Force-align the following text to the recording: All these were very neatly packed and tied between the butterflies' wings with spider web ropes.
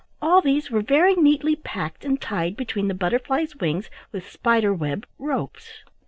All 0.19 0.41
these 0.41 0.71
were 0.71 0.81
very 0.81 1.13
neatly 1.13 1.55
packed 1.55 2.03
and 2.05 2.19
tied 2.19 2.57
between 2.57 2.87
the 2.87 2.95
butterflies' 2.95 3.57
wings 3.57 3.91
with 4.11 4.27
spider 4.27 4.73
web 4.73 5.05
ropes. 5.19 5.83